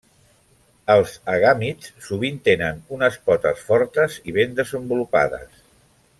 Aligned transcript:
Els 0.93 1.11
agàmids 1.33 1.91
sovint 2.05 2.39
tenen 2.49 2.81
unes 2.97 3.19
potes 3.29 3.63
fortes 3.69 4.19
i 4.33 4.35
ben 4.41 4.57
desenvolupades. 4.63 5.63